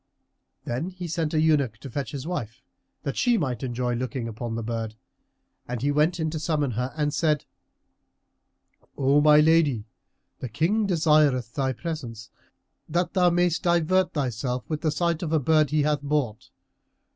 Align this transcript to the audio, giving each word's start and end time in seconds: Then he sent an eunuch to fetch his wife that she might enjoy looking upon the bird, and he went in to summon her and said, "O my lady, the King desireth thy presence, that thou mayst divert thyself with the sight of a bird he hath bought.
Then 0.65 0.89
he 0.89 1.07
sent 1.07 1.35
an 1.35 1.41
eunuch 1.41 1.77
to 1.77 1.89
fetch 1.91 2.09
his 2.11 2.25
wife 2.25 2.63
that 3.03 3.15
she 3.15 3.37
might 3.37 3.61
enjoy 3.61 3.93
looking 3.93 4.27
upon 4.27 4.55
the 4.55 4.63
bird, 4.63 4.95
and 5.67 5.79
he 5.83 5.91
went 5.91 6.19
in 6.19 6.31
to 6.31 6.39
summon 6.39 6.71
her 6.71 6.91
and 6.97 7.13
said, 7.13 7.45
"O 8.97 9.21
my 9.21 9.39
lady, 9.41 9.85
the 10.39 10.49
King 10.49 10.87
desireth 10.87 11.53
thy 11.53 11.71
presence, 11.73 12.31
that 12.89 13.13
thou 13.13 13.29
mayst 13.29 13.61
divert 13.61 14.13
thyself 14.13 14.67
with 14.67 14.81
the 14.81 14.89
sight 14.89 15.21
of 15.21 15.31
a 15.31 15.39
bird 15.39 15.69
he 15.69 15.83
hath 15.83 16.01
bought. 16.01 16.49